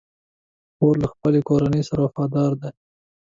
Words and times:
خور 0.75 0.95
له 1.03 1.07
خپلې 1.13 1.39
کورنۍ 1.49 1.81
سره 1.89 2.01
وفاداره 2.05 2.55
ده. 2.61 2.69